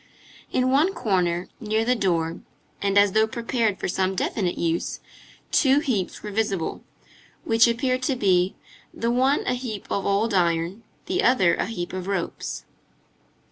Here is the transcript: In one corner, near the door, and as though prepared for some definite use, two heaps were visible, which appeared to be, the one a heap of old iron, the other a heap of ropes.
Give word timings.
In 0.51 0.71
one 0.71 0.95
corner, 0.95 1.47
near 1.59 1.85
the 1.85 1.93
door, 1.93 2.39
and 2.81 2.97
as 2.97 3.11
though 3.11 3.27
prepared 3.27 3.79
for 3.79 3.87
some 3.87 4.15
definite 4.15 4.57
use, 4.57 4.99
two 5.51 5.79
heaps 5.79 6.23
were 6.23 6.31
visible, 6.31 6.81
which 7.43 7.67
appeared 7.67 8.01
to 8.01 8.15
be, 8.15 8.55
the 8.91 9.11
one 9.11 9.41
a 9.45 9.53
heap 9.53 9.85
of 9.91 10.07
old 10.07 10.33
iron, 10.33 10.81
the 11.05 11.21
other 11.21 11.53
a 11.53 11.67
heap 11.67 11.93
of 11.93 12.07
ropes. 12.07 12.65